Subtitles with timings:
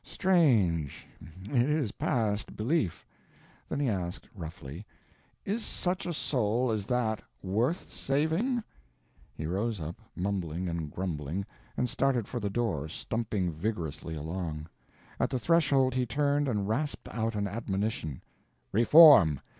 [0.03, 1.05] strange...
[1.51, 3.05] it is past belief."
[3.69, 4.83] Then he asked, roughly:
[5.45, 8.63] "Is such a soul as that _worth _saving?"
[9.35, 11.45] He rose up, mumbling and grumbling,
[11.77, 14.67] and started for the door, stumping vigorously along.
[15.19, 18.23] At the threshold he turned and rasped out an admonition:
[18.71, 19.39] "Reform!